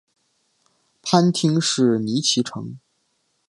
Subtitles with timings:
[1.03, 2.77] 藩厅是尼崎城。